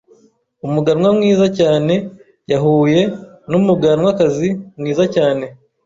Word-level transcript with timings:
Umuganwa 0.65 1.09
mwiza 1.17 1.45
cyane 1.59 1.93
yahuye 2.51 3.01
numuganwakazi 3.49 4.49
mwiza 4.79 5.03
cyane. 5.15 5.45